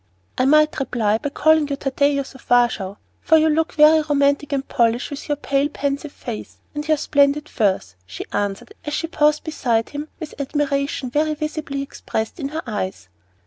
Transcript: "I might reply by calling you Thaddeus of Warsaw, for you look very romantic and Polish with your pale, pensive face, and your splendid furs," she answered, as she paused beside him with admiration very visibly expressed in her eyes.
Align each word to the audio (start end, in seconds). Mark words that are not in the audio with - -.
"I 0.35 0.45
might 0.45 0.79
reply 0.79 1.19
by 1.19 1.29
calling 1.29 1.67
you 1.67 1.75
Thaddeus 1.75 2.33
of 2.33 2.49
Warsaw, 2.49 2.95
for 3.21 3.37
you 3.37 3.49
look 3.49 3.73
very 3.73 4.01
romantic 4.01 4.51
and 4.51 4.67
Polish 4.67 5.11
with 5.11 5.27
your 5.29 5.35
pale, 5.35 5.69
pensive 5.69 6.11
face, 6.11 6.57
and 6.73 6.87
your 6.87 6.97
splendid 6.97 7.47
furs," 7.47 7.93
she 8.07 8.25
answered, 8.33 8.73
as 8.83 8.95
she 8.95 9.05
paused 9.05 9.43
beside 9.43 9.89
him 9.89 10.07
with 10.19 10.33
admiration 10.39 11.11
very 11.11 11.35
visibly 11.35 11.83
expressed 11.83 12.39
in 12.39 12.47
her 12.49 12.63
eyes. 12.65 13.09